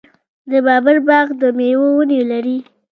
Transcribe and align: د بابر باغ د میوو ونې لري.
د 0.49 0.51
بابر 0.65 0.97
باغ 1.07 1.27
د 1.41 1.43
میوو 1.57 1.87
ونې 1.97 2.21
لري. 2.31 2.57